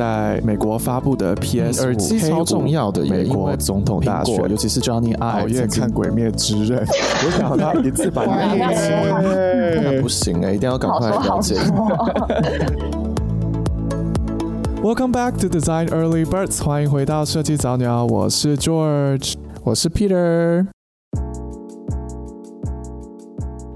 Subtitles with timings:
[0.00, 6.82] 在美国发布的 PS 耳机超重要的，美国总统大选，尤其是 Johnny Ive 熬夜看《鬼灭之刃》，
[7.22, 8.58] 我想他一次把那一
[9.94, 11.56] 集，不行哎、欸，一定要赶快了解。
[14.82, 20.66] Welcome back to Design Early Birds，欢迎回到设计早鸟，我是 George，我是 Peter。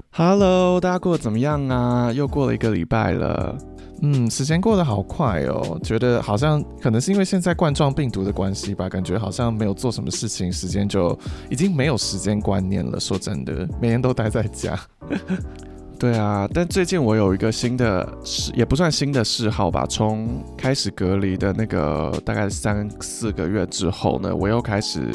[0.09, 2.11] Hello，大家过得怎么样啊？
[2.11, 3.55] 又过了一个礼拜了。
[4.01, 11.17] 嗯，时间过得好快哦，觉得好像可能是因为现在冠状病毒的关系吧，感觉好像没有做什么事情，时间就
[11.49, 12.99] 已经没有时间观念了。
[12.99, 14.77] 说真的，每天都待在家。
[15.97, 18.07] 对啊，但最近我有一个新的，
[18.53, 19.85] 也不算新的嗜好吧。
[19.89, 25.09] 从开始隔离的那个大概三四个月之后呢，我又开始。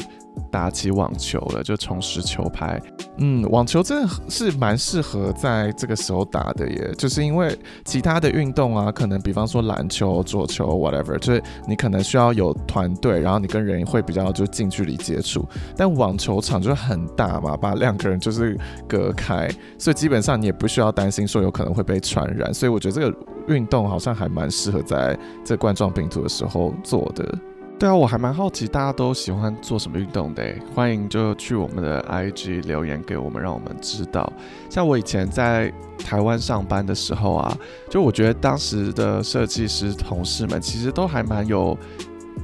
[0.51, 2.81] 打起网球了，就重拾球拍。
[3.17, 15.45] 嗯，网球真的是蛮适合在这个时候打的耶，就是因为其他的运动啊，可能比方说篮球、桌球，whatever，就是你可能需要有团队，然后你跟人会比较就近距离接触。
[15.75, 22.53] 但网球场就很大嘛，把两个人就是隔开，所以基本上你也不需要担心说有可能会被传染。
[22.53, 27.37] 所以我觉得这个运动好像还蛮适合在这冠状病毒的时候做的。
[27.81, 34.31] 对啊，我还蛮好奇大家都喜欢做什么运动的，欢迎就去我们的 IG 留言给我们，让我们知道。
[34.69, 37.57] 像我以前在台湾上班的时候啊，
[37.89, 41.75] 就我觉得当时的设计师同事们其实都还蛮有，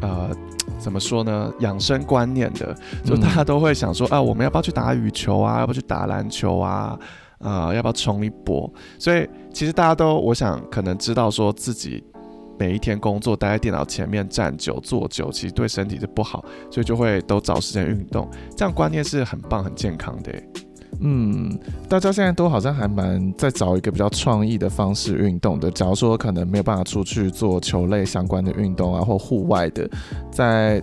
[0.02, 0.32] 呃，
[0.80, 6.98] 怎么说呢，养生观念的，就大家都会想说啊，我们要不要去打羽球啊，要不要去打篮球啊，
[7.38, 8.68] 啊、呃，要不要冲一波？
[8.98, 12.04] 所以其实大家都，我想可能知道说自己。
[12.58, 18.30] 每一天工作待在电脑前面站久坐久，其实对身体是不好，所以就会都找时间运动。
[18.56, 20.32] 这样观念是很棒、很健康的。
[21.00, 25.70] 嗯，大家现在都好像还蛮在找一个比较创意的方式运动的。
[25.72, 29.90] 假如说可能没有办法出去做球类相关的运动啊，或户外的，
[30.32, 30.82] 在。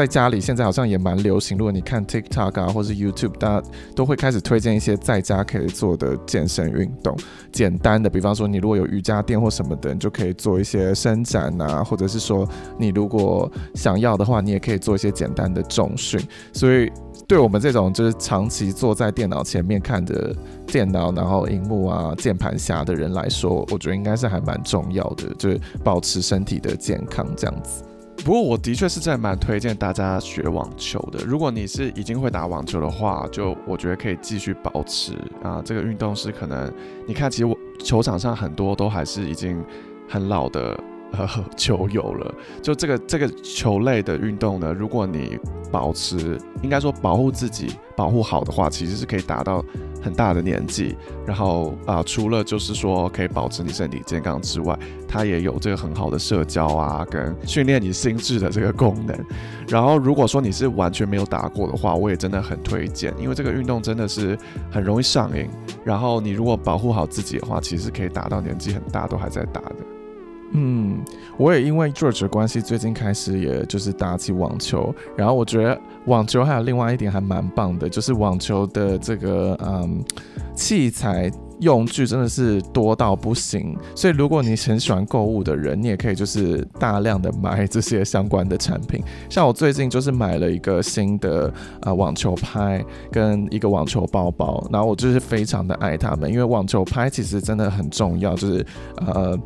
[0.00, 7.14] 在家里现在好像也蛮流行，如果你看 TikTok 啊，或是 YouTube，大家都会开始推荐一些在家可以做的健身运动，
[7.52, 16.18] 简单的，比方说你如果有瑜伽垫或什么的，你就可以做一些伸展啊，或者是说你如果想要的话，你也可以做一些简单的重训。
[16.54, 16.90] 所以
[17.28, 20.34] 对我们这种就是长期坐在电脑前面看着
[20.66, 27.84] 电脑，然后荧幕啊、键盘侠的人来说，我觉得应该是还蛮重要的，就是保持身体的健康这样子。
[28.24, 31.24] 不过我的确是真蛮推荐大家学网球的。
[31.24, 35.62] 如果你是已经会打网球的话，就我觉得可以继续保持啊。
[35.64, 36.72] 这个运动是可能
[37.06, 39.64] 你看，其实我球场上很多都还是已经
[40.08, 40.78] 很老的。
[41.12, 45.38] 呃，球友了，就这个这个球类的运动呢，如果你
[45.70, 49.64] 保持，应该说保护自己，保护好的话，其实是可以达到
[50.00, 50.96] 很大的年纪。
[51.26, 54.78] 然后啊、除了就是说可以保持你身体健康之外，
[55.08, 59.16] 它也有这个很好的社交啊，跟训练你心智的这个功能。
[59.68, 64.38] 然后如果说你是完全没有打过的话，我也真的很推荐，因为这个运动真的是
[64.70, 65.48] 很容易上瘾。
[65.84, 69.76] 然后你如果保护好自己的话，其实可以打到年纪很大都还在打的。
[70.52, 70.98] 嗯，
[71.36, 74.92] 我也因为 George 的关系，最近开始也就是打起网球。
[75.16, 80.02] 然后我觉得网球还有另外一点还蛮棒的，就是网球的这个嗯
[80.54, 81.30] 器材
[81.60, 83.76] 用具真的是多到不行。
[83.94, 89.00] 所以如果你很喜欢购物的人，你也可以就是大量的买这些相关的产品。
[89.28, 91.46] 像我最近就是买了一个新的
[91.80, 99.38] 啊、呃、网球拍跟一个网球包包，然后我就是非常的爱它们，因为网球拍其实真的很重要，就是呃。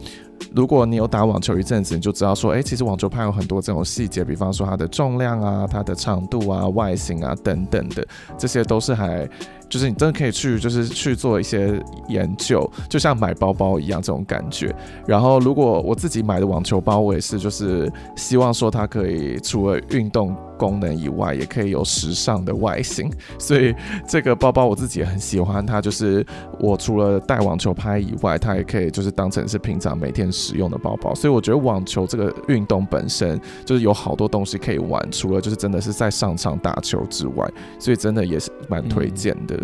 [0.53, 8.06] 如果你有打网球一阵子，你就知道说，哎、其实网球拍有很多这种细节，比方说它的重量啊、它的长度啊、外形啊等等的，
[8.37, 9.28] 这些都是还。
[9.69, 14.75] 就是你真的可以去，就是去做一些研究，就像买包包一样这种感觉。
[15.06, 23.10] 然后，如果我自己买的网球包，我也是就是希望说它可以除了运动功能以外，也可以有时尚的外形。
[23.38, 23.74] 所以
[24.06, 26.24] 这个包包我自己也很喜欢它，就是
[26.60, 31.15] 我除了带网球拍以外，它也可以就是当成是平常每天使用的包包。
[31.15, 39.59] 所以我觉得网球这个运动本身就是有好多东西可以玩，除了就是真的是在上场打球之外，所以真的也是蛮推荐的。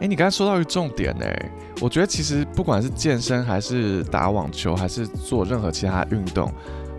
[0.00, 6.50] 哎，你刚才说到一个重点哎，我觉得其实不管是健身还是打网球，还是做任何其他运动，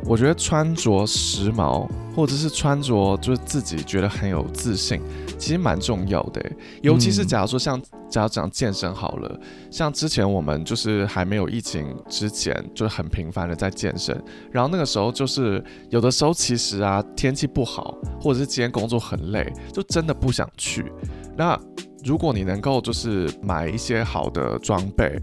[0.06, 5.02] 我觉得穿着时髦或者是穿着就是自己觉得很有自信，
[5.40, 6.40] 其实蛮重要的。
[6.84, 9.40] 尤其是假如说像假如讲健身好了，
[9.72, 14.16] 像之前我们就是还没有疫情之前，就是很频繁的在健身，
[14.52, 20.86] 然后那个时候就是有的时候其实啊天气不好，或者是今天工作很累，就真的不想去。
[21.36, 21.60] 那
[22.04, 25.20] 如果你能够就是买一些好的装备，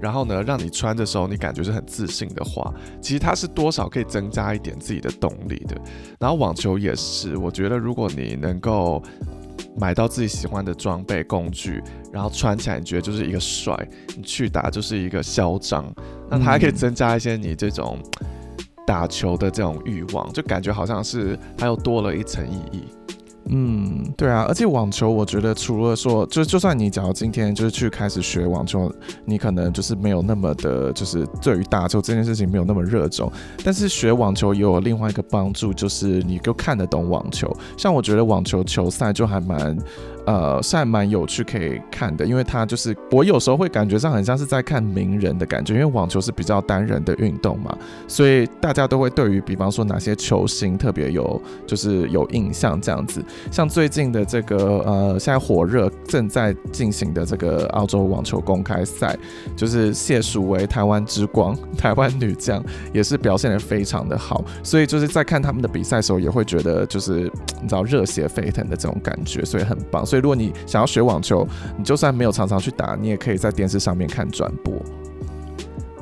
[0.00, 5.76] 然后呢，让你穿的时候你感觉是很自信的话，其实它是多少可以增加一点自己的动力的。
[6.18, 9.02] 然后网球也是，我觉得如果你能够
[9.76, 11.82] 买到自己喜欢的装备工具，
[12.12, 13.76] 然后穿起来你觉得就是一个帅，
[14.16, 15.84] 你去打就是一个嚣张，
[16.30, 17.98] 那它还可以增加一些你这种
[18.86, 22.84] 打球的这种欲望，就感觉好像是它又多了一层意义。
[23.46, 28.92] 嗯，对啊，而且网球，我觉得除了说，就就算你假如今天就是去开始学网球，
[29.24, 33.30] 你可能就是没有那么的，就是对于打球这件事情没有那么热衷，
[33.64, 37.54] 但是学网球也有另外一个帮助，就是你就看得懂网球。
[37.76, 39.76] 像我觉得网球球赛就还蛮。
[40.26, 47.76] 呃，是还蛮有趣可以看的，因为它就是我有时候会感觉上很像是在看名人的感觉，因为网球是比较单人的运动嘛，
[48.06, 53.24] 所以大家都会对于比方说哪些球星特别有就是有印象这样子。
[53.50, 59.18] 像最近的这个呃，现在火热正在进行的这个澳洲网球公开赛，
[59.56, 67.30] 就是谢淑薇台湾之光，台湾女将也是表现得非常的好，所以就是在看他们的比赛的时候也会觉得就是
[67.60, 70.06] 你知道热血沸腾的这种感觉，所以很棒。
[70.12, 71.48] 所以，如果你想要学网球，
[71.78, 74.74] 你就算没有常常去打，你也可以在电视上面看转播。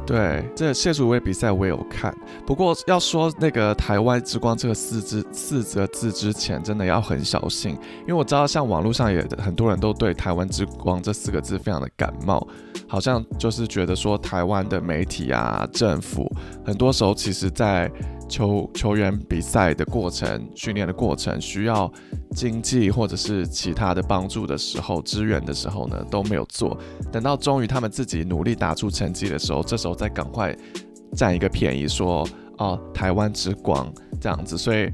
[0.05, 2.13] 对，这谢淑薇比赛我也有看。
[2.45, 12.45] 不过要说那个台湾之光这个四字四个字之前，真的要很小心，因为我知道像网络上也很多人都对台湾之光这四个字非常的感冒，
[12.89, 16.29] 好像就是觉得说台湾的媒体啊、政府，
[16.67, 17.89] 很多时候其实在。
[18.31, 21.93] 球球员比赛的过程、训练的过程，需要
[22.31, 26.79] 经济或者是其他的帮助的时候、支援的时候呢，都没有做。
[27.11, 30.57] 等到终于他们自己努力打出成绩的时候，这时候再赶快
[31.15, 32.27] 占一个便宜，说
[32.59, 34.57] 哦，台湾之光这样子。
[34.57, 34.91] 所以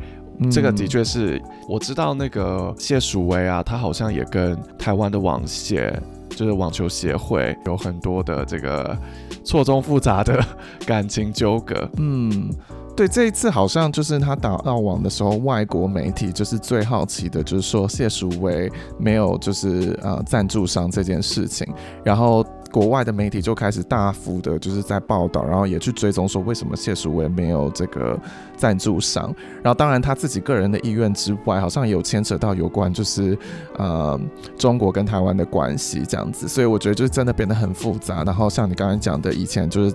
[0.51, 5.95] 这个的确是我知道那个谢淑薇啊，他好像也跟台湾的网协，
[6.31, 8.99] 就是网球协会有很多的这个
[9.45, 10.43] 错综复杂的
[10.87, 11.89] 感情纠葛。
[11.99, 12.51] 嗯。
[12.97, 21.67] 对，这一次好像就是他打澳网的时候，外国媒体就是最好奇的，就是说谢淑薇没有就是呃赞助商这件事情，
[22.03, 28.19] 然后国外的媒体就开始大幅的就是在报道，然后也去追踪说为什么谢淑薇没有这个
[28.57, 33.37] 赞助商，然后当然他自己个人的意愿之外，好像也有牵扯到有关就是
[33.77, 34.21] 呃
[34.59, 38.25] 中国跟台湾的关系这样子，所以我觉得就是真的变得很复杂。
[38.25, 39.95] 然后像你刚才讲的，以前就是。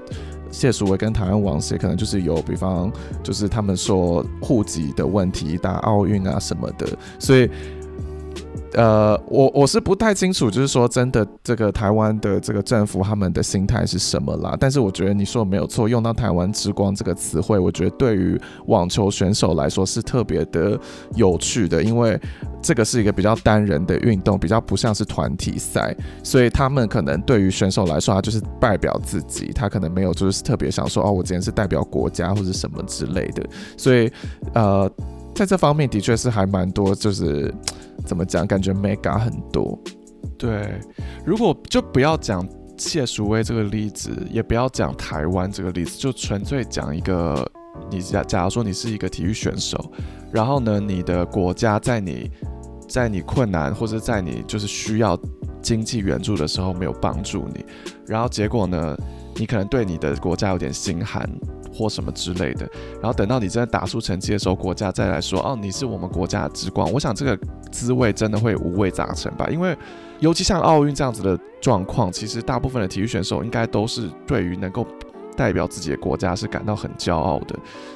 [0.54, 2.92] 谢淑薇跟台湾网协可能就是有，比方
[3.24, 6.86] 就是他们说户籍的问题，打奥运啊什么的，
[7.18, 7.50] 所以。
[8.74, 14.56] 呃，我我是不太清楚，就是说真的，这个台湾的这个政府他们的心态是什么啦？
[14.60, 20.80] 但是我觉得你说的没有错，用到“台湾之光”这个词汇，我觉得对于网球选手来说是特别的
[21.16, 22.20] 有趣的，因为
[22.62, 33.44] 这个是一个比较单人的运动，比较不像是团体赛，所以他们可能对于选手来说，他就是代表自己，他可能没有就是特别想说哦，我今天是代表国家或者什么之类的，
[33.76, 34.10] 所以
[34.54, 34.90] 呃。
[35.34, 37.54] 在这方面的确是还蛮多，就是
[38.06, 39.78] 怎么讲，感觉 mega 很多。
[40.38, 40.80] 对，
[41.26, 42.48] 如果就不要讲
[42.78, 47.48] 谢淑薇这个例子，也不要讲台湾这个例子，就纯粹讲一个，
[47.90, 49.92] 你假假如说你是一个体育选手，
[50.32, 52.30] 然后呢，你的国家在你
[52.88, 55.18] 在你困难或者在你就是需要
[55.62, 57.66] 经济援助的时候没有帮助你，
[58.06, 58.98] 然后结果呢，
[59.36, 61.30] 你可能对你的国家有点心寒。
[61.82, 62.70] 或什么之类的，
[63.02, 66.92] 然后等到你真的打出成绩的时候，国家再来说哦，你是我们国家的之光。
[66.92, 67.38] 我想这个
[67.72, 69.48] 滋味真的会五味杂陈吧？
[69.50, 69.76] 因为
[70.20, 74.86] 尤其像奥运这样子的状况，其实大部分的体育选手应该都是对于能够
[75.36, 77.56] 代表自己的国家是感到很骄傲的，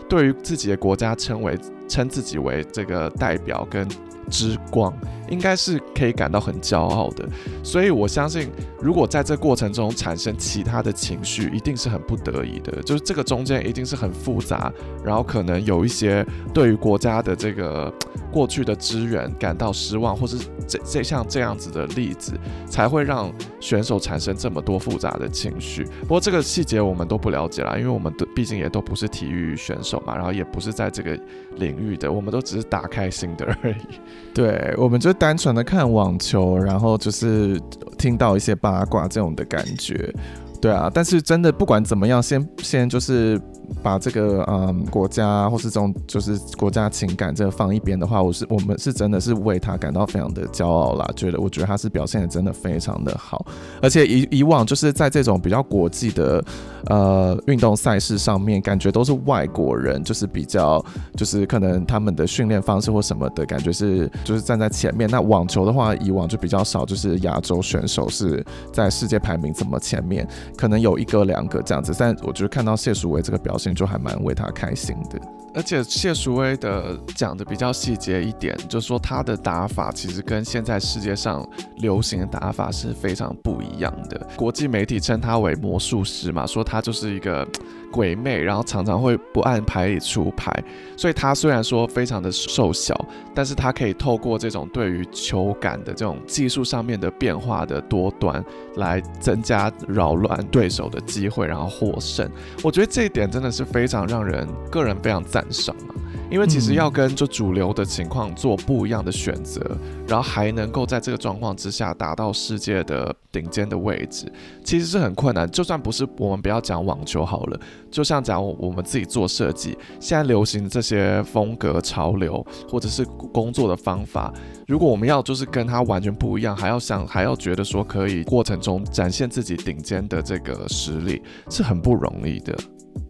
[0.09, 1.55] 对于自己的国家称为
[1.87, 3.87] 称自己为这个代表跟。
[4.27, 4.91] 之光
[5.29, 7.27] 应该是可以感到很骄傲的，
[7.63, 12.81] 所以我相信，如果在这过程中产生其他的情绪，一定是很不得已的。
[12.83, 14.71] 就是这个中间一定是很复杂，
[15.03, 17.91] 然后可能有一些对于国家的这个
[18.31, 22.33] 过去的支援感到失望，或是这这像这样子的例子，
[22.67, 25.83] 才会让选手产生这么多复杂的情绪。
[26.01, 31.17] 不过这个细节我们都不了解啦，因为我们都毕竟也都不是体育选手嘛，然后也不是在这个
[31.55, 33.99] 领域的，我们都只是打开心的而已。
[34.33, 37.59] 对，我们就单纯的看网球，然后就是
[37.97, 40.13] 听到一些八卦这种的感觉，
[40.61, 40.91] 对啊。
[40.93, 43.41] 但是真的不管怎么样，先先就是。
[43.81, 51.05] 把这个嗯国家或是这种就是国家情感这个放一边的话，我是我们是真的是为他感到非常的骄傲啦。
[51.15, 53.45] 觉得我觉得他是表现的真的非常的好，
[53.81, 56.43] 而且以以往就是在这种比较国际的
[56.87, 60.83] 呃运动赛事上面，感觉都是外国人，就是比较
[61.15, 65.09] 就是可能他们的训练方式或什么的感觉是就是站在前面。
[65.09, 68.43] 那网球的话，以往就比较少，就是亚洲选手是
[68.73, 75.17] 在世界排名这么前面，可能有一个两个这样子，但我觉得看到谢淑薇这个表好像，就还蛮为他开心的。
[75.55, 81.47] 而且谢淑薇的讲的比较细节一点，就是说他的打法其实跟现在世界上
[81.77, 84.27] 流行的打法是非常不一样的。
[84.35, 87.47] 国际媒体称他为魔术师嘛，说他就是一个
[87.89, 90.51] 鬼魅，然后常常会不按牌理出牌。
[90.97, 92.93] 所以他虽然说非常的瘦小，
[93.33, 98.43] 但是他可以透过这种对于球感的这种技术上面的变化的多端，
[98.75, 102.29] 来增加扰乱对手的机会，然后获胜。
[102.61, 105.44] 我觉得这一点真的是非常让人个人非常赞。
[105.51, 105.95] 少嘛，
[106.29, 109.61] 因为其实要跟就主流的情况做不一样的选择，
[110.07, 114.31] 然后还能够在这个状况之下达到世界的顶尖的位置，
[114.63, 115.49] 其实是很困难。
[115.49, 117.59] 就算不是我们不要讲网球好了，
[117.91, 124.33] 就像讲我们自己做设计，现在流行这些风格潮流或者是工作的方法，
[124.67, 132.55] 如果我们要就是跟他完全不一样，还要想还要觉得说可以过程中展现自己顶尖的这个实力，是很不容易的。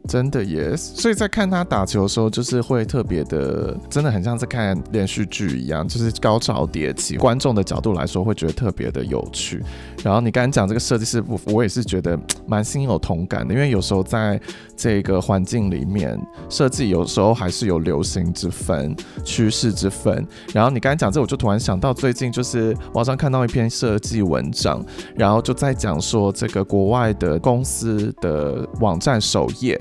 [0.07, 7.17] 真的耶，所以在看他打球的时候，就是会特别的，真的很像在看连续剧一样，就是高潮迭起。
[7.17, 9.63] 观众的角度来说，会觉得特别的有趣。
[10.03, 14.39] 然后你刚才讲这个设计师，我我也是觉得蛮心有同感的，因为有时候在
[14.77, 16.19] 这个环境里面，
[16.49, 20.25] 设计有时候还是有流行之分、趋势之分。
[20.53, 24.85] 然后你刚才讲这，我就突然想到最近就是网上看到一篇设计文章，
[25.15, 29.79] 然后就在讲说这个国外的公司的网站首页。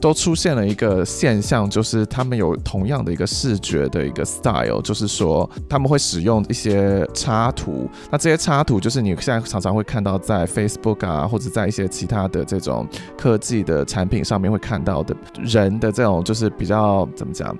[0.00, 7.88] 都出现了一个现象，就是他们有同样的一个视觉的一个 style，就是说他们会使用一些插图。
[8.10, 17.56] 那这些插图就是你现在常常会看到在 Facebook 啊，或者在一些其他的这种科技的产品上面会看到的人的这种，就是比较怎么讲，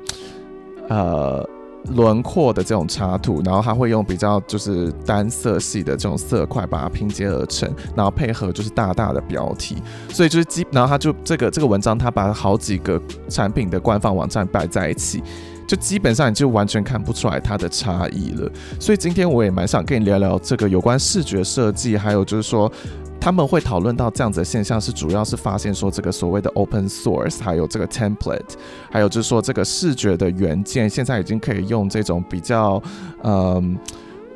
[0.89, 1.49] 呃。
[1.95, 9.77] 轮廓的这种插图，然后他会用比较就是单色系的这种色块把它拼接而成，然后配合就是大大的标题，
[10.11, 15.23] 所以就是基，然后他就这个这个文章，他把好几个产品的官方网站摆在一起，
[15.67, 18.51] 就基本上你就完全看不出来它的差异了。
[18.81, 22.71] 所以今天我也蛮想跟你聊聊这个有关视觉设计，还有就是说。
[23.21, 28.55] 他们会讨论到这样子的现象，是主要是发现说这个所谓的 open source，还有这个 template，
[28.91, 32.81] 还有就是说这个视觉的元件，现在已经可以用这种比较
[33.25, 33.77] 嗯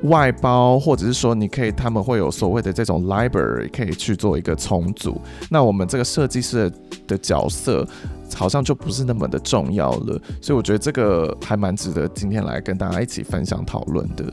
[0.02, 5.20] 外包，或者是说你可以他们会有所谓的这种 library 可以去做一个重组。
[5.49, 6.72] 那我们这个设计师
[7.06, 7.87] 的角色
[8.34, 14.25] 好像就不是那么的重要了，所以我觉得这个还蛮值得今天来跟大家一起分享讨论的。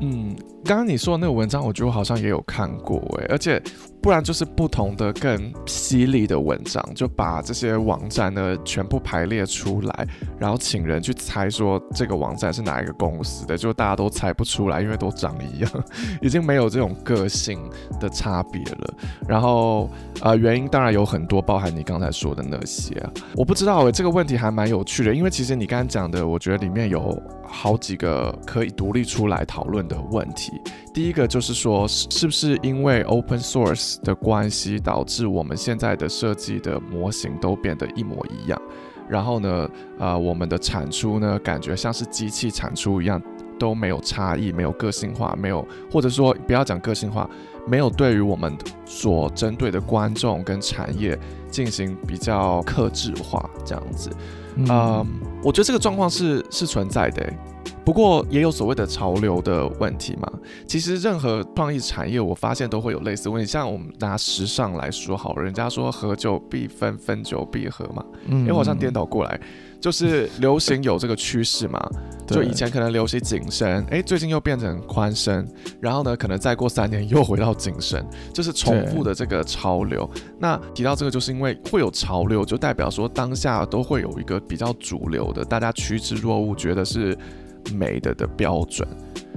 [0.00, 0.36] 嗯。
[0.64, 3.62] 刚刚你说的那个文章，我觉得我好像也有看过诶，而且
[4.00, 15.70] 不然就是不同的更犀利的文章，就把这些网站呢全部排列出来，然后请人去猜说这个网站是哪一个公司的，就大家都猜不出来，因为都长一样，
[16.22, 17.58] 已经没有这种个性
[18.00, 18.94] 的差别了。
[19.28, 19.90] 然后
[20.22, 30.52] 呃，原因当然有很多，包含你刚才说的那些啊，我不知道诶，这个问题还蛮有趣的，因为其实你刚刚讲的，我觉得里面有好几个可以独立出来讨论的问题。
[30.92, 38.60] 第一个就是说，是不是因为 open source 的关系，导致我们现在的设计的模型都变得一模一样？
[39.08, 39.68] 然后呢，
[39.98, 43.20] 呃，我们的产出呢，感觉像是机器产出一样，
[43.58, 47.28] 都没有差异，没有个性化，没有，或者说不要讲个性化，
[47.66, 48.56] 没有对于我们
[48.86, 51.18] 所针对的观众跟产业
[51.50, 54.10] 进行比较克制化这样子。
[54.56, 55.06] 嗯，呃，
[55.42, 57.38] 我觉得这个状况是是存在的欸。
[57.84, 60.32] 不过也有所谓的潮流的问题嘛。
[60.66, 63.46] 其实任何创意产业，我发现都会有类似问题。
[63.46, 68.04] 像我们拿时尚来说好了，人家说合久必分，分久必合嘛。
[68.26, 69.38] 嗯，因为好像颠倒过来，
[69.80, 71.78] 就是流行有这个 趋势嘛。
[72.26, 75.46] 就以前可能流行紧身，哎，最近又变成宽身，
[75.78, 80.08] 然后呢，可能再过三年又回到紧身，就是重复的这个潮流。
[80.38, 87.14] 那提到这个，就是因为会有潮流，就代表说当下都会有一个比较主流的，大家趋之若鹜，觉得是。
[87.72, 88.86] 美的的标准，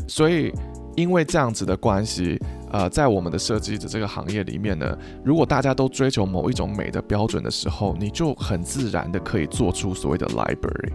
[0.08, 0.52] 所以
[0.96, 2.40] 因为这样子的关系，
[2.72, 10.92] 呃，在我们的设计的这个行业里面呢，如果大家都追求某一种美的标准的时候，你就很自然的可以做出所谓的 library，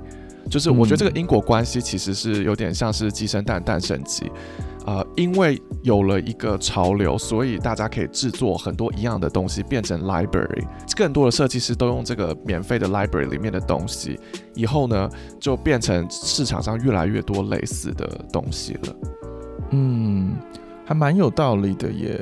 [0.50, 4.30] 就是我觉得这个因果关系其实是有点像是鸡生蛋，蛋生鸡。
[4.86, 10.64] 呃，因为有了一个潮流，所以大家可以制作很多一样的东西，变成 library。
[10.96, 14.18] 更多的设计师都用这个免费的 library 里面的东西，
[14.54, 15.08] 以后呢，
[15.38, 18.96] 就变成市场上越来越多类似的东西了。
[19.70, 20.36] 嗯，
[20.84, 22.20] 还蛮有道理的耶。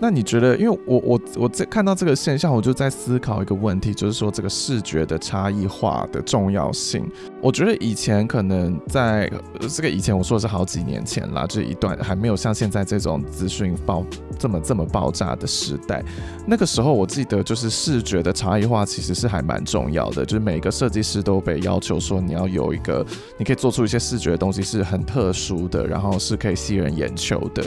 [0.00, 7.06] 那你觉得，因为我我我在看到这个现象，我就在思考一个问题，就是说这个视觉的差异化的重要性。
[7.42, 9.30] 我觉得以前可能在
[9.68, 14.04] 这个以前我说的是好几年前啦，这一段还没有像现在这种资讯爆
[14.38, 16.02] 这么这么爆炸的时代，
[16.46, 23.04] 那个时候我记得就是视觉的差异化其实是还蛮重要的，就是每个设计师都被要求说你要有一个，
[23.36, 27.62] 你可以做出一些视觉的东西是很特殊的，然后是可以吸人眼球的。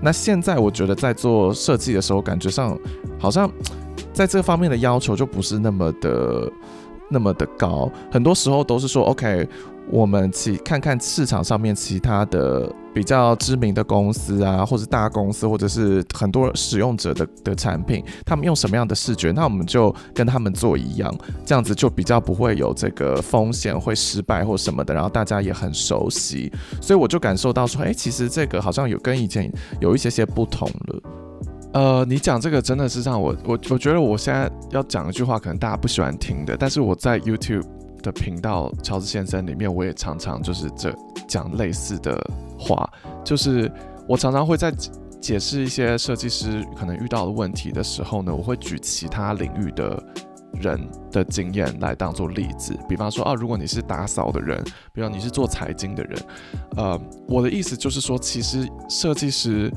[0.00, 2.78] 那现在我觉得在做设计的时候，感觉上
[3.18, 3.50] 好像
[4.12, 6.50] 在这方面的要求就不是那么的
[7.08, 9.48] 那么的高，很多时候都是说，OK，
[9.90, 21.14] 我们去看看市场上面其他的比较知名的公司啊，或者大公司，或者是很多使用者的的产品，他们用什么样的视觉，那我们就跟他们做一样，
[21.44, 29.48] 这样子就比较不会有这个风险会失败或什么的，然后大家也很熟悉，所以我就感受到说，哎，其实这个好像有跟以前
[29.80, 31.25] 有一些些不同了。
[31.76, 37.66] 呃，你讲这个真的是让我我我觉得我现在要讲一句话，可能大家不喜欢听的，但是我在 YouTube
[38.02, 40.90] 的频道乔治先生里面，我也常常就是这
[41.28, 42.18] 讲类似的
[42.58, 42.90] 话，
[43.22, 43.70] 就是
[44.08, 44.72] 我常常会在
[45.20, 50.02] 解释一些设计师可能遇到的问题的时候呢，我会举其他领域的
[50.54, 50.80] 人
[51.12, 54.64] 的经验来当做例子，比方说啊，如果你是打扫的人，
[54.94, 56.18] 比方你是做财经的人，
[56.78, 59.70] 呃，我的意思就是说，其实设计师。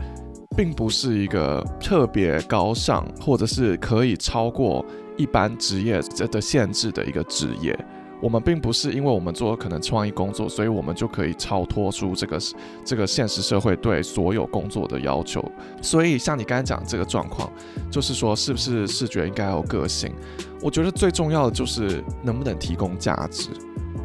[0.59, 4.85] 并不是一个特别高尚，或者是可以超过
[5.15, 7.73] 一般职业的限制的一个职业。
[8.21, 12.37] 我们并不是因为我们做可能创意工作，所以我们就可以超脱出这个
[12.83, 15.41] 这个现实社会对所有工作的要求。
[15.81, 17.49] 所以像你刚才讲这个状况，
[17.89, 20.13] 就是说是不是视觉应该有个性？
[20.61, 23.47] 我觉得最重要的就是能不能提供价值。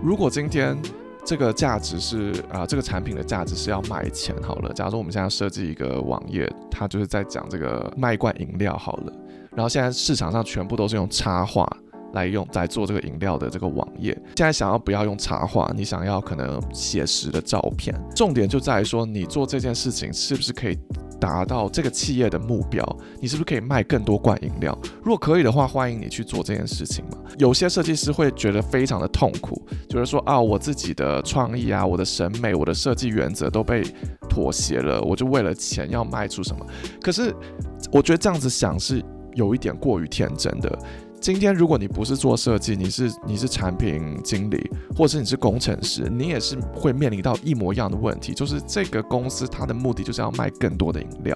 [0.01, 0.79] 如果今天。
[1.25, 4.73] 这个价值是啊、这个产品的价值是要卖钱好了。
[4.75, 9.13] 假如说我们现在设计一个网页，它就是在讲这个卖罐饮料好了。
[9.57, 11.67] 然后现在市场上全部都是用插画
[12.15, 14.13] 来用，来做这个饮料的这个网页。
[14.37, 15.71] 现在想要不要用插画？
[15.77, 17.95] 你想要可能写实的照片。
[18.17, 20.79] 重点就在于说，你做这件事情是不是可以
[21.21, 22.85] 达到这个企业的目标？
[23.21, 24.77] 你是不是可以卖更多罐饮料？
[25.03, 27.19] 如果可以的话，欢迎你去做这件事情嘛。
[27.39, 33.83] 有些设计师会觉得非常的痛苦，就是说啊，我自己的创意啊，我的审美，我的设计原则都被
[34.29, 36.65] 妥协了，我就为了钱要卖出什么？
[37.03, 37.35] 可是
[37.91, 39.03] 我觉得这样子想是
[39.35, 40.79] 有一点过于天真的。
[41.25, 51.35] 今天如果你不是做设计，你是你是产品经理，或者是你是工程师，你也是会面临到一模一样的问题，就是这个公司它的目的就是要卖更多的饮料，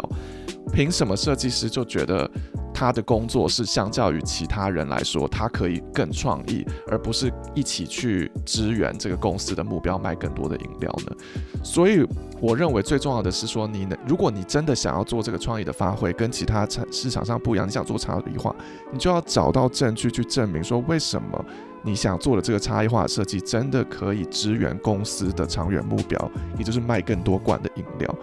[0.75, 2.31] 凭什么设计师就觉得？
[2.79, 11.17] 他的工作是相较于其他人来说，他可以更创意，而不是一起去支援这个公司的目标，卖更多的饮料呢。
[11.65, 12.07] 所以，
[12.41, 18.55] 我认为最重要的是说，你能，如果你真的想要做这个创意的发挥，跟其他产市场上不一样，你想做差异化，
[18.93, 21.45] 你就要找到证据去证明说，为什么
[21.83, 28.15] 你想做的这个差异化设计真的可以支援公司的长远目标，也就是卖更多罐的饮料。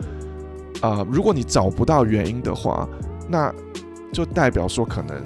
[0.80, 2.88] 啊、如果你找不到原因的话，
[3.28, 3.54] 那
[4.15, 5.21] 就代表说，可能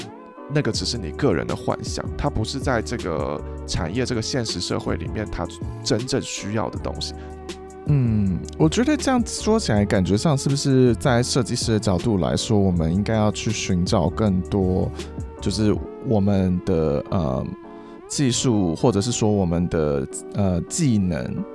[0.51, 5.45] 那个只是你个人的幻想，它不是在这个产业、这个现实社会里面，它
[5.83, 7.13] 真正需要的东西。
[7.85, 14.91] 嗯，我觉得这样说起来，感觉上是不是在设计师的角度来说，我们应该要去寻找更多，
[15.39, 15.71] 就是
[16.07, 17.45] 我们的呃
[18.07, 21.45] 技术，或者是说我们的呃技能。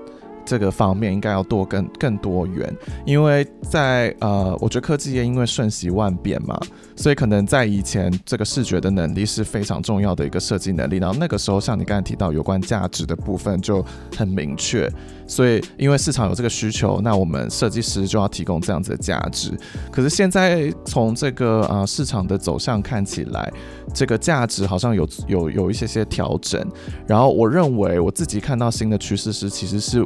[0.44, 2.72] 这个方面应该要多更更多元，
[3.06, 6.58] 因为在呃，我觉得科技业因为瞬息万变嘛，
[6.96, 13.84] 所以可能在以前这个视觉的能力是非常重要的一个设计能力，然后那个时候像你刚才提到有关价值的部分就
[14.16, 14.90] 很明确，
[15.26, 19.50] 所以因为市场有这个需求，那我们设计师就要提供这样子的价值。
[19.90, 23.50] 可是现在从这个呃市场的走向看起来，
[23.94, 26.62] 这个价值好像有有有一些些调整，
[27.06, 30.04] 然后我认为我自己看到新的趋势是其实是。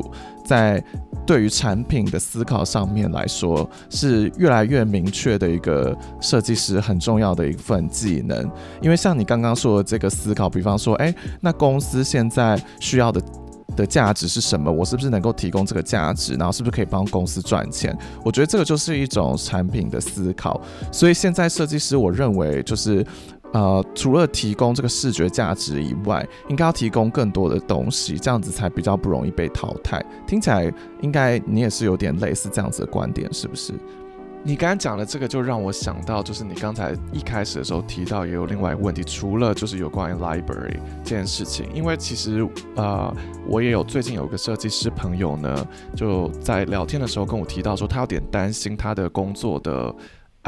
[0.48, 0.82] 在
[1.26, 8.50] 对于产品的思考上面来说，是越来越明确的一个设计师很重要的一份技能。
[8.80, 13.20] 因为像你刚刚说的这个思考，比方说，诶，那公司现在需要的
[13.76, 14.72] 的价值是什么？
[14.72, 16.32] 我是不是能够提供这个价值？
[16.36, 17.94] 然后是不是可以帮公司赚钱？
[18.24, 20.58] 我觉得这个就是一种产品的思考。
[20.90, 23.04] 所以现在设计师，我认为就是。
[23.52, 30.04] 呃，除了提供这个视觉价值以外，应该要提供更多的东西，这样子才比较不容易被淘汰。
[30.26, 33.72] 听起来应该你也是有点类似这样子的观点，是不是？
[34.44, 43.12] 你刚刚讲的这个就让我想到，就是你刚才一开始的时候提到也有另外一个问题，除了就是有关于 library 这件事情，因为其实呃，
[43.46, 49.94] 我也有最近有个设计师朋友呢，就在聊天的时候跟我提到说，他有点担心他的工作的。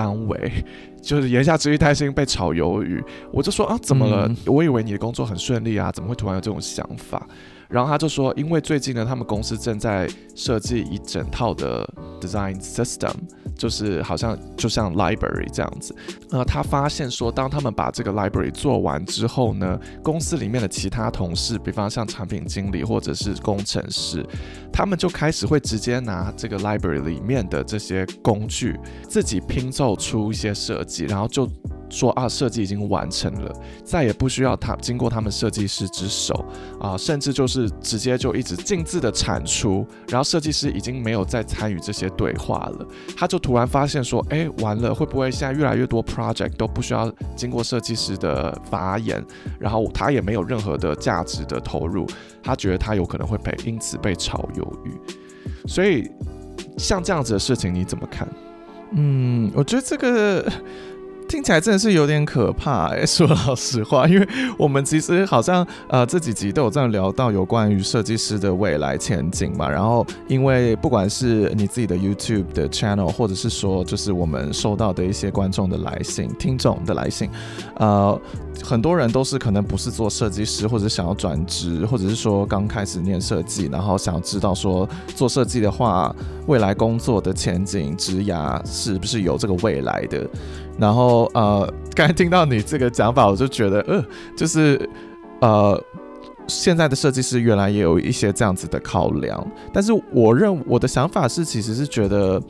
[0.01, 0.53] 安危，
[1.03, 3.03] 就是言下之意担心被炒鱿鱼。
[3.33, 4.27] 我就说啊，怎么了？
[4.29, 7.27] 嗯、我以为你的工作很顺利啊，怎么会突然有这种想法？
[7.69, 11.89] 然后他就说，因为最近呢，他们公司正在设计一整套的
[12.21, 13.13] design system，
[13.61, 15.95] 就是好像就像 library 这样子。
[16.31, 24.25] 那，他发现说，当他们把这个 library 做完之后呢，公司里面的其他同事，比方像产品经理或者是工程师，
[24.73, 31.47] 他们就开始会直接拿这个 library 里面的这些工具，自己拼凑出一些设计，然后就。
[31.91, 33.53] 说啊，设计已经完成了，
[33.85, 36.45] 再也不需要他经过他们设计师之手
[36.81, 42.87] 啊，甚至就是直接就一直尽自的产出，然后设计师已经没有再参与这些对话了。
[43.17, 49.23] 他就突然发现说，哎，完了，会不会现在越来越多 project 都不需要经过设计师的发言，
[49.59, 52.07] 然后他也没有任何的价值的投入，
[52.43, 54.93] 他觉得他有可能会被因此被炒鱿鱼。
[55.67, 56.09] 所以
[56.79, 58.29] 像这样子的事情你怎么看？
[58.93, 60.51] 嗯，我觉得这个。
[61.31, 69.71] 听起来真的是有点可怕哎、 说老实话，因为我们其实好像呃这几集都有这样聊到有关于设计师的未来前景嘛。
[69.71, 77.31] 然后因为不管是你自己的 YouTube 的 channel，或者是说就是我们收到的一些观众的来信、听众的来信，
[77.77, 78.21] 呃，
[78.63, 86.15] 很多人都是可能不是做设计师，或者想要转职，或者是说刚开始念设计，然后想要知道说做设计的话，
[86.47, 90.27] 未来工作的前景、职涯是不是有这个未来的。
[90.79, 94.05] 然后呃，刚才听到你这个讲法，我就觉得，呃，
[94.37, 94.89] 就是
[95.41, 95.83] 呃，
[96.51, 102.43] 现在的设计师原来也有一些这样子的考量，但是我认我的想法是，其实是觉得。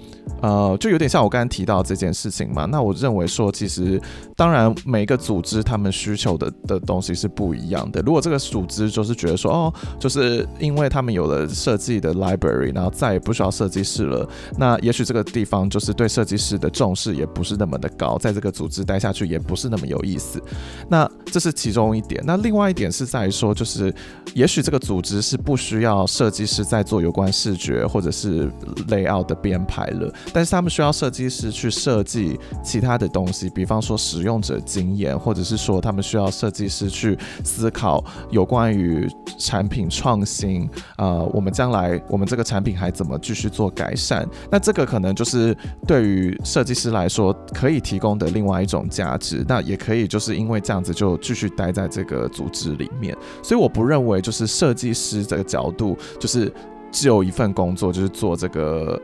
[0.42, 2.64] 呃，就有点像我刚才提到这件事情嘛。
[2.64, 4.00] 那我认为说，其实
[4.36, 8.00] 当然每个组织他们需求的的东西是不一样的。
[8.02, 20.40] 如果这个组织就是觉得说，哦，就是因为他们有了设计的 library，然后再也不需要设计师了，那也许这个地方就是对设计师的重视也不是那么的高，在这个组织待下去也不是那么有意思。
[20.88, 22.22] 那这是其中一点。
[22.24, 23.89] 那另外一点是在于说，就是
[24.34, 28.50] 也许这个组织是不需要设计师在做有关视觉或者是
[28.88, 30.12] layout 的编排了。
[30.32, 44.28] 但是他们需要设计师去设计其他的东西，比方说使用者经验，或者是说他们需要设计师去思考有关于产品创新，呃，我们将来我们这个产品还怎么继续做改善？
[44.50, 49.44] 那这个可能就是对于设计师来说可以提供的另外一种价值。
[49.48, 53.16] 那也可以就是因为这样子就继续待在这个组织里面。
[53.42, 56.52] 所以我不认为就是设计师这个角度就是
[56.90, 59.00] 只有一份工作，就是做这个。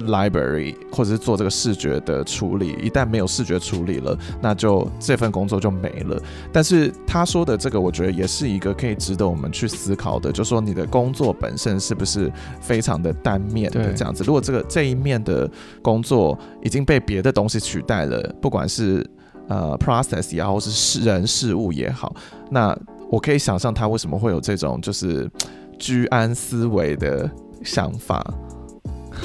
[0.00, 6.20] Library 或者是做这个视觉的处理，一旦没有视觉处理了，那就这份工作就没了。
[6.52, 14.22] 但是他说的这个，我觉得也是一个可以值得我们去思考的，就是说你的工作本身是不是非常的单面的这样子？
[14.22, 19.02] 如果这个这一面的工作已经被别的东西取代了，不管是
[19.48, 22.14] 呃 process 也好，或是人事物也好，
[22.50, 22.78] 那
[23.10, 25.30] 我可以想象他为什么会有这种就是
[25.78, 27.30] 居安思危的
[27.62, 28.24] 想法。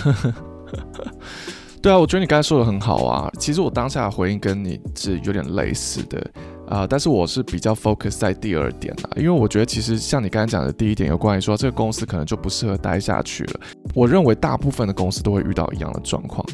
[1.82, 3.32] 对啊，我觉得你刚才说的很好啊。
[3.40, 6.24] 其实我当下的回应跟你是有点类似的
[6.70, 13.60] 啊，但是我是比较 focus 在第二点啊，因为我觉得其实像你刚才讲的第一点，有关于说这个公司可能就不适合待下去了。
[13.96, 16.46] 我认为大部分的公司都会遇到一样的状况。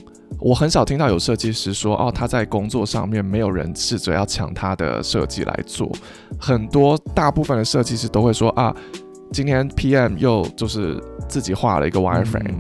[0.48, 5.92] 我很少听到有设计师说，哦，他在工作上面没有人试着要抢他的设计来做。
[6.40, 8.74] 很多大部分的设计师都会说啊，
[9.34, 12.56] 今天 PM 又就是自己画了一个 wireframe。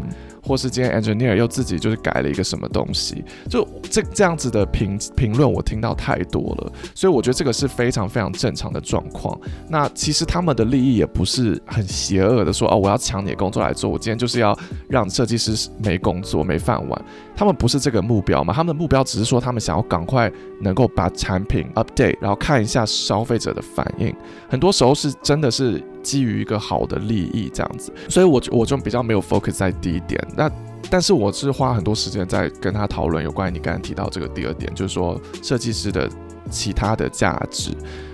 [0.47, 9.37] 或是今天 engineer 又自己就是改了一个什么东西，就这这样子的评评论我听到太多了，所以我觉得这个是非常非常正常的状况。
[9.69, 14.57] 那其实他们的利益也不是很邪恶的，说哦，我要抢你的工作来做，我今天就是要
[14.87, 17.05] 让设计师没工作没饭碗。
[17.35, 18.53] 他们不是这个目标嘛？
[18.53, 20.31] 他们的目标只是说他们想要赶快
[20.61, 24.13] 能够把产品 update，然后看一下消费者的反应。
[24.49, 25.83] 很多时候是真的是。
[26.07, 30.25] 基于一个好的利益这样子，所以我就我就比较没有 focus 在第一点。
[30.37, 30.49] 那
[30.89, 36.09] 但是我是花很多时间在跟他讨论有关于你刚才提到这个第二点，就是说设计师的
[36.49, 37.71] 其他的价值。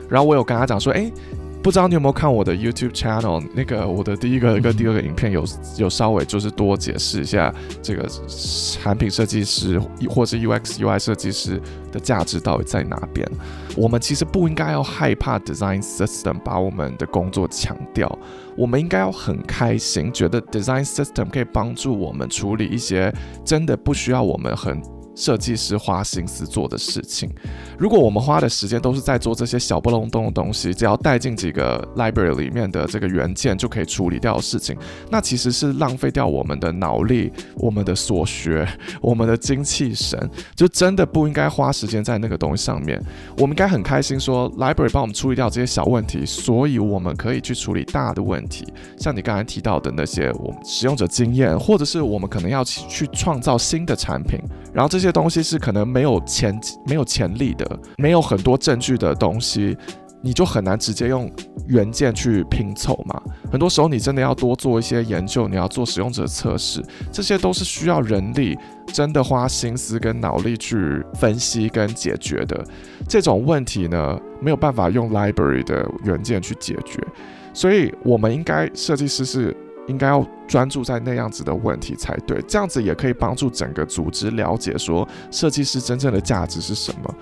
[0.09, 1.11] 然后我有跟他讲说，哎。
[1.63, 3.41] 不知道你有没有看我的 YouTube channel？
[3.53, 5.45] 那个我的第一个跟第二个影片有
[5.77, 8.05] 有稍微就是多解释一下这个
[8.77, 13.25] 产品设计师或是 UX UI 设计师的价值到底在哪边。
[13.77, 18.19] 我们其实不应该要害怕 design system 把我们的工作抢掉，
[18.57, 23.09] 我们应该要很开心，觉得 design system 可以帮助我们处理一些
[23.45, 24.81] 真的不需要我们很
[25.15, 27.29] 设计师花心思做的事情。
[27.77, 34.77] 如果我们花的时间都是在做这些小不隆咚的东西，只要带进几个 library 里面的这个元件就可以处理掉的事情，
[35.09, 38.67] 那其实是浪费掉我们的脑力、我们的所学、
[39.01, 43.01] 我们的精气神，就真的不应该花时间在那个东西上面。
[43.37, 48.65] 我们应该很开心说，library 帮我们处理掉这些小问题，所以我们可以去处理大的问题，
[48.97, 54.39] 像你刚才提到的那些我们使用者经验，或者是我们可能要去创造新的产品，
[54.73, 57.79] 然后这些东西是可能没有前没有潜力的。
[57.97, 59.77] 没有很多证据的东西，
[60.21, 61.31] 你就很难直接用
[61.67, 63.21] 原件去拼凑嘛。
[63.51, 68.57] 很多时候你真的要多做一些研究，你要做使用者测试，这些都是需要人力
[68.87, 72.65] 真的花心思跟脑力去分析跟解决的。
[73.07, 76.99] 这种问题呢，没有办法用 library 的原件去解决，
[77.53, 79.55] 所以我们应该设计师是。
[79.87, 87.15] 应该要专注在那样子的问题才对，这样子也可以帮助整个组织了解说设计师真正的价值是什么。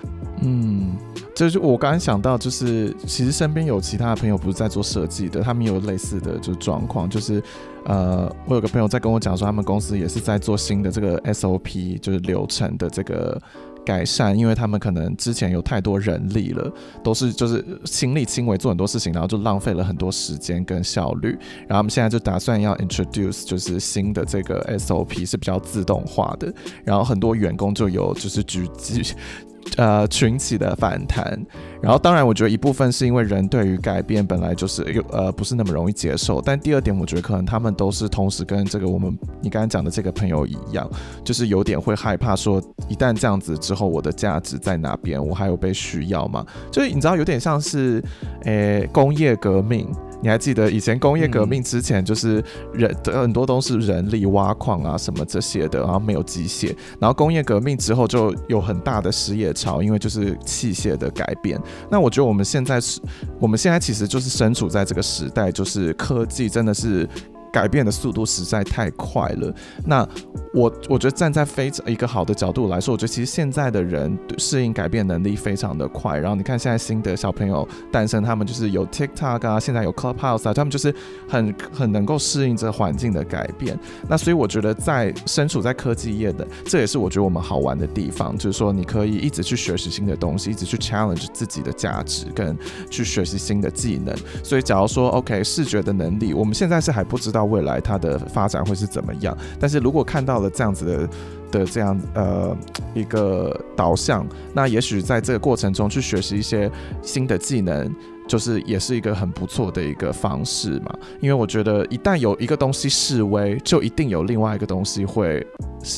[0.44, 0.96] 嗯，
[1.36, 7.42] 就是我刚刚想到，就是其实身边有其他的朋友不是在做设计的，他们有类似的就状况，就是
[7.86, 13.42] 呃，我有个朋友在跟我讲说，他们公司也是在做新的这个 SOP，就是流程的这个。
[13.86, 16.72] 改善，因为他们可能之前有太多人力了，
[17.04, 21.30] 都是就是亲力亲为做很多事情，然后就浪费了很多时间跟效率。
[21.68, 29.04] 然后他们现在就打算要 introduce 就是新的这个 SOP 是比较自动化的，然后很多员工就有就是举举。
[29.78, 31.40] 呃，群体的反弹，
[31.82, 40.90] 然后当然，我觉得一部分是因为人对于改变本来就是有呃不是那么容易接受，但第二点，我觉得可能他们都是同时跟这个我们你刚才讲的这个朋友一样，
[41.24, 45.26] 就是有点会害怕说，一旦这样子之后，我的价值在哪边？
[45.26, 46.46] 我还有被需要吗？
[46.72, 48.04] 就是你知道，有点像是，
[48.44, 49.88] 诶，工业革命。
[50.22, 56.76] 你还记得以前工业革命之前，就是人的很多都是人力挖矿啊什么这些的，然后没有机械。
[57.00, 61.60] 然后工业革命之后就有很大的失业潮，因为就是器械的改变。
[61.90, 63.02] 那我觉得我们现在是，
[63.40, 67.08] 我们现在其实就是身处在这个时代，就是科技真的是。
[67.52, 69.54] 改变的速度实在太快了。
[69.86, 70.08] 那
[70.54, 76.18] 我我觉得站在非一个好的角度来说，我觉得其实现在的人适应改变能力非常的快。
[76.18, 80.94] 然后你看现在新的小朋友诞生，他们就是有 TikTok 啊，现在有 Clubhouse 啊，他们就是
[81.28, 83.78] 很很能够适应这环境的改变。
[84.08, 92.58] 那所以我觉得在身处在科技业的，这也是我觉得我们好玩的地方，就是说你可以一直去学习新的东西，一直去 challenge 自己的价值，跟
[92.90, 94.16] 去学习新的技能。
[94.44, 97.41] 所以假如说 OK 视觉的能力，我们现在是还不知道。
[97.44, 99.38] 未来它的发展会是怎么样？
[99.60, 101.10] 但是如果看到了这样子的
[101.52, 102.56] 的这样呃
[102.94, 107.94] 一个导向，那也许在这个过程中去学习一些新的技能，
[108.28, 110.94] 就是也是一个很不错的一个方式嘛。
[111.20, 115.46] 因为我觉得一旦有一个东西示威，就一定有另外一个东西会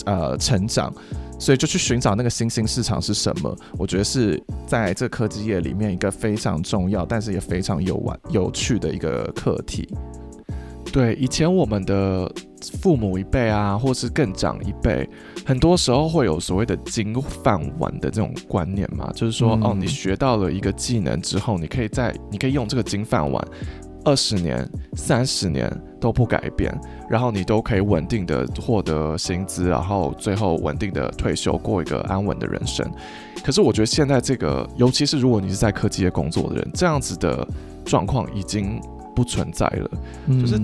[0.06, 0.92] 呃成长，
[1.38, 3.56] 所以就去寻找那个新兴市场是什么。
[3.78, 9.88] 我觉得是在这科技业里面一个非常重要，但是也非常有玩有趣的一个课题。
[10.94, 12.32] 对，以前我们的
[12.80, 15.10] 父母一辈啊，或是更长一辈，
[15.44, 23.44] 很多时候会有所谓的金饭碗的这种观念嘛，就是说，嗯、哦，你学到了一个技能之后，你可以在，你可以用这个金饭碗，
[24.06, 25.68] 二十年、三十年
[26.00, 26.72] 都不改变，
[27.10, 32.88] 然后你都可以稳定的获得薪资，然后最后稳定的退休，过一个安稳的人生。
[33.44, 37.48] 可是我觉得现在这个，尤其是如果你是在科技业工作的人，这样子的
[37.84, 38.80] 状况已经。
[39.15, 39.89] 不存在了，
[40.41, 40.60] 就是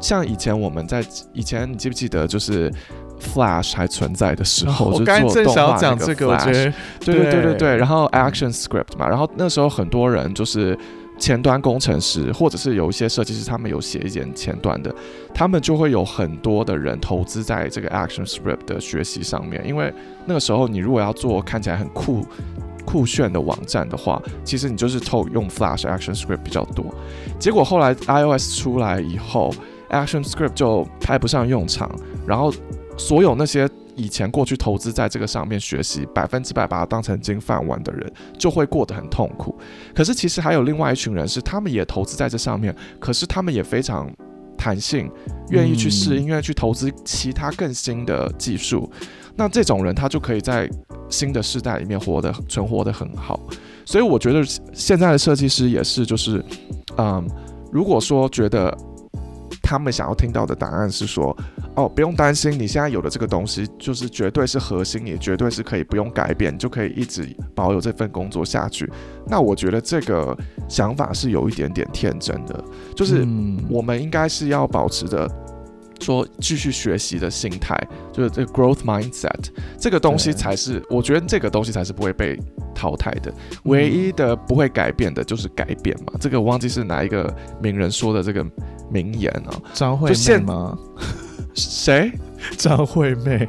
[0.00, 2.72] 像以前我们在以前，你记不记得，就是
[3.20, 10.78] Flash 还存在的时候，我刚才正想要讲这个，我觉得对对对对对，然后 Action Script 嘛，然后那时候很多人就是
[11.18, 14.94] 前端工程师，或者是有一些设计师，他们有写一点前端的，
[15.34, 19.92] 他们就会有很多的人投资在这个 Action Script 的学习上面，因为
[20.26, 22.24] 那个时候你如果要做看起来很酷。
[22.88, 26.86] 酷炫的网站的话，其实你就是透用 Flash Action Script 比较多。
[27.38, 29.54] 结果后来 iOS 出来以后
[29.90, 31.94] ，Action Script 就派不上用场，
[32.26, 32.50] 然后
[32.96, 39.54] 所有那些以前过去投资在这个上面学习，百分之百把它当成金饭碗的人，就会过得很痛苦。
[39.94, 44.10] 可是其实还有另外一群人是，他们也投资在这上面，可是他们也非常
[44.56, 45.10] 弹性，
[45.50, 48.90] 愿意去试音，愿意去投资其他更新的技术。
[49.38, 50.68] 那这种人他就可以在
[51.08, 53.38] 新的世代里面活得存活得很好，
[53.84, 56.44] 所以我觉得现在的设计师也是，就是，
[56.96, 57.24] 嗯，
[57.70, 58.76] 如果说觉得
[59.62, 61.34] 他们想要听到的答案是说，
[61.76, 67.24] 哦，不用担心，你现在有的这个东西就是绝对是核心，也绝对是可以不用改变，就可以一直
[67.54, 68.90] 保有这份工作下去。
[69.24, 70.36] 那我觉得这个
[70.68, 72.64] 想法是有一点点天真的，
[72.96, 73.24] 就是
[73.70, 75.30] 我们应该是要保持着。
[76.00, 77.76] 说继续学习的心态，
[78.12, 79.30] 就是这个 growth mindset，
[79.78, 82.38] 这个东西才是我觉得这个东西才是不会被
[82.74, 83.32] 淘汰的。
[83.64, 86.12] 唯一的不会改变的就是改变嘛。
[86.20, 88.44] 这个我忘记是哪一个名人说的这个
[88.90, 89.52] 名言啊？
[89.74, 90.78] 张惠妹吗？
[91.54, 92.12] 谁？
[92.56, 93.48] 张惠妹。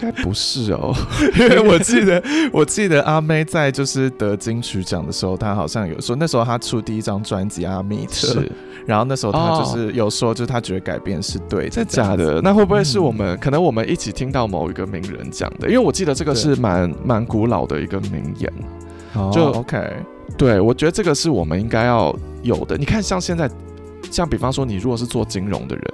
[0.00, 0.94] 应该不是哦，
[1.38, 8.52] 因为我记得， 我记得阿妹在就是得金曲奖的时候，她好像有说，那时候她出第一张专辑《阿密特》，是，
[8.86, 12.40] 然后那时候她就是有说，就是她觉得改变是对的，真的假的？
[12.40, 15.68] 那会不会是我们、嗯、可能我们一起听到某一个名人讲的？
[15.68, 18.50] 因为我记得这个是蛮蛮古老的一个名言，
[19.32, 19.92] 就、oh, OK，
[20.38, 22.78] 对，我觉得这个是我们应该要有的。
[22.78, 23.50] 你看，像现在，
[24.10, 25.84] 像比方说，你如果是做金融的人，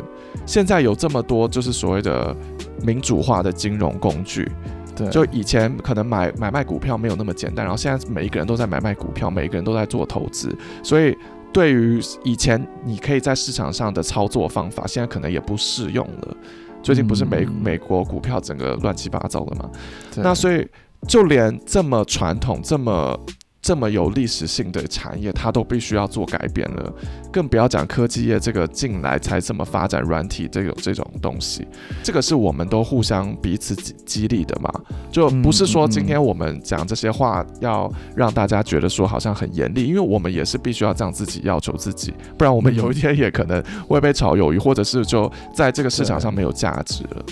[0.45, 2.37] 现在有这么多就是所谓的。
[2.85, 4.49] 民主化的金融工具，
[4.95, 11.17] 对，就以前可能买买卖股票没有那么简单，然后现在每一个人都在买卖股票，每一个人都在做投资，所以
[11.55, 16.37] 对于以前你可以在市场上的操作方法，现在可能也不适用了。
[16.83, 19.69] 最近不是美、嗯、美国股票整个乱七八糟的吗？
[20.17, 20.69] 那所以
[21.09, 23.19] 就连这么传统这么。
[23.67, 26.93] 这么有历史性的产业，它都必须要做改变了，
[27.33, 31.67] 更不要讲科技业这个进来才这么发展软体这种这种东西，
[32.01, 34.73] 这个是我们都互相彼此激激励的嘛，
[35.11, 47.27] 就不是说今天我们讲这些话要让大家觉得说好像很严厉，因为我们也是必须要这样自己要求自己，不然我们有一天也可能会被炒鱿鱼，或者是就在这个市场上没有价值了。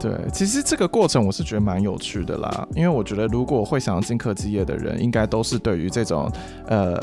[0.00, 6.32] 对，其实这个过程我是觉得蛮有趣的啦，因为我觉得如果会想要进科技业的人，应该都是对于这种
[6.68, 6.98] 呃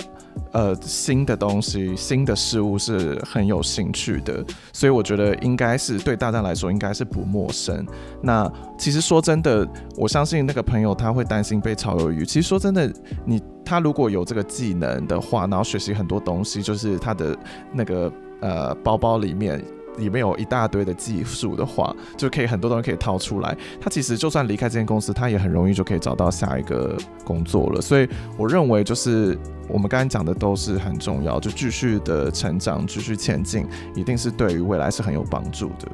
[0.52, 7.86] 呃新的东西、新的事物是很有兴趣的，所以我觉得应该是对大家来说应该是不陌生。
[8.20, 12.26] 那其实说真的，我相信那个朋友他会担心被炒鱿鱼。
[12.26, 12.92] 其实说真的，
[13.24, 17.38] 你他如果有这个技能的话，然后学习很多东西，就是他的
[17.72, 19.64] 那个呃包包里面。
[19.98, 23.56] 里面有一大堆的技术的话，就可以很多东西可以套出来。
[23.80, 27.82] 他其实就算离开这间公司，他也很容易就可以找到下一个工作了。
[27.82, 28.08] 所以
[28.38, 35.88] 我认为，就是我们刚才讲的都是很重要，就继续的成长，继续前进，一定是对于未来是很有帮助的。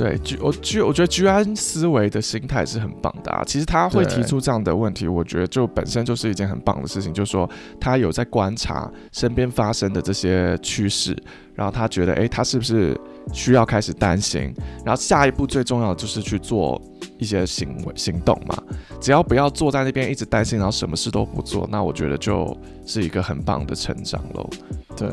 [0.00, 3.44] 对，居我居我觉得居安思危的心态是很棒的啊。
[3.46, 7.46] 其实他会提出这样的问题，我觉得就本身就是一件很棒的事情，就是说
[7.78, 11.14] 他有在观察身边发生的这些趋势。
[11.54, 12.98] 然后他觉得，哎，他是不是
[13.34, 14.54] 需要开始担心？
[14.82, 16.80] 然后下一步最重要的就是去做
[17.18, 18.56] 一些行为行动嘛。
[18.98, 24.48] 只要不要坐在那边一直担心，然后什么事都不做，那我觉得就是一个很棒的成长喽。
[24.96, 25.10] 对，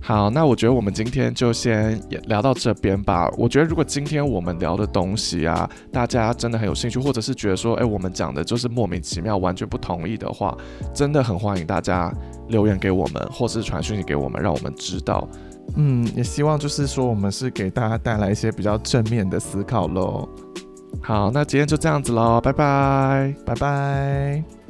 [0.00, 3.30] 好，那我觉得我们今天就先聊到这边吧。
[3.38, 10.56] 我觉得如果今天我们聊的东西啊，大家真的很有兴趣，或者是觉得说，哎，我们讲的就是莫名其妙，完全不同意的话，
[10.92, 12.12] 真的很欢迎大家。
[12.48, 15.26] 留言给我们，或是传讯息给我们，让我们知道。
[15.76, 20.28] 嗯，也希望就是说，我们是给大家带来一些比较正面的思考喽。
[21.00, 24.63] 好，那今天就这样子喽，拜拜，拜拜。